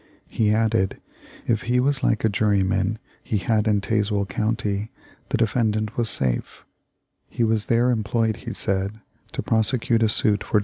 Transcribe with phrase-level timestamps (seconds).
[0.31, 0.99] He added,
[1.45, 4.89] if he was like a juryman he had in Tazewell county,
[5.29, 6.65] the defendant was safe.
[7.29, 8.99] He was there employed, he said,
[9.33, 10.59] to prosecute a suit for * Grant Goodrich, letter, Nov.